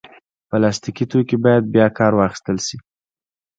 [0.49, 2.77] پلاستيکي توکي باید بیا کار واخیستل شي.